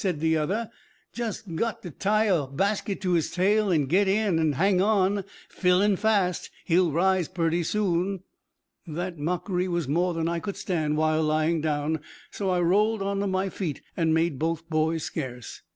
said 0.03 0.19
the 0.19 0.35
other. 0.35 0.67
"Jest 1.13 1.53
got 1.53 1.83
ter 1.83 1.91
tie 1.91 2.23
a 2.23 2.47
basket 2.47 3.01
to 3.01 3.11
his 3.11 3.29
tail, 3.29 3.69
and 3.69 3.87
git 3.87 4.07
in, 4.07 4.39
and 4.39 4.55
hang 4.55 4.81
on. 4.81 5.23
Fillin' 5.47 5.95
fast, 5.95 6.49
he'll 6.65 6.91
rise 6.91 7.27
purty 7.27 7.61
soon." 7.61 8.21
That 8.87 9.19
mockery 9.19 9.67
was 9.67 9.87
more 9.87 10.15
than 10.15 10.27
I 10.27 10.39
could 10.39 10.57
stand 10.57 10.97
while 10.97 11.21
lying 11.21 11.61
down, 11.61 11.99
so 12.31 12.49
I 12.49 12.61
rolled 12.61 13.03
on 13.03 13.19
to 13.19 13.27
my 13.27 13.49
feet 13.49 13.83
and 13.95 14.11
made 14.11 14.39
both 14.39 14.67
boys 14.71 15.03
scarce. 15.03 15.61